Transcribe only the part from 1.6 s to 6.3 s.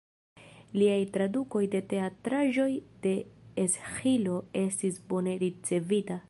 de teatraĵoj de Esĥilo estis bone ricevita.